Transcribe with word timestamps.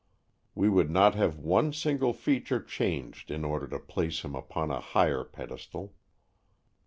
We 0.55 0.67
would 0.67 0.89
not 0.89 1.13
have 1.13 1.37
one 1.37 1.71
single 1.73 2.11
feature 2.11 2.59
changed 2.59 3.29
in 3.29 3.45
order 3.45 3.67
to 3.67 3.77
place 3.77 4.25
him 4.25 4.33
upon 4.33 4.71
a 4.71 4.79
higher 4.79 5.23
pedestal. 5.23 5.93